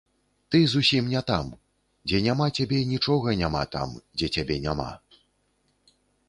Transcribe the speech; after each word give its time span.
Ты 0.53 0.59
зусім 0.69 1.09
не 1.13 1.19
там, 1.31 1.51
дзе 2.11 2.21
няма 2.27 2.47
цябе 2.63 2.79
нічога 2.93 3.35
няма 3.43 3.61
там, 3.77 3.89
дзе 4.19 4.27
цябе 4.39 4.55
няма. 4.65 4.89